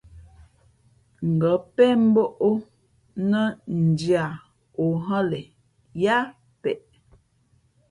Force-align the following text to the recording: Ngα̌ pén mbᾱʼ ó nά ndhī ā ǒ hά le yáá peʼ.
Ngα̌ 1.35 1.55
pén 1.75 1.95
mbᾱʼ 2.11 2.31
ó 2.47 2.51
nά 3.29 3.41
ndhī 3.83 4.11
ā 4.25 4.27
ǒ 4.83 4.85
hά 5.05 5.17
le 5.29 5.39
yáá 6.03 6.23
peʼ. 6.61 6.79